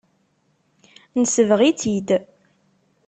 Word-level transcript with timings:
Nesbeɣ-itt-id. 1.19 2.09